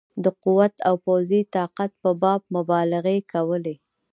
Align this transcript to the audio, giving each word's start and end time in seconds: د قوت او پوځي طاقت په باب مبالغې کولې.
د 0.23 0.25
قوت 0.43 0.75
او 0.87 0.95
پوځي 1.05 1.41
طاقت 1.55 1.91
په 2.01 2.09
باب 2.21 2.41
مبالغې 2.55 3.19
کولې. 3.31 3.75